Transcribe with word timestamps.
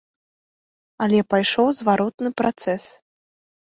Але 1.05 1.19
пайшоў 1.35 1.67
зваротны 1.83 2.29
працэс. 2.45 2.83